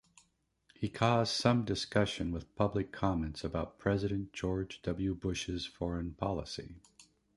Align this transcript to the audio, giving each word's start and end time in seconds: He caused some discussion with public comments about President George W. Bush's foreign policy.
He 0.73 0.89
caused 0.89 1.31
some 1.31 1.63
discussion 1.63 2.31
with 2.31 2.55
public 2.55 2.91
comments 2.91 3.43
about 3.43 3.77
President 3.77 4.33
George 4.33 4.81
W. 4.81 5.13
Bush's 5.13 5.67
foreign 5.67 6.15
policy. 6.15 6.73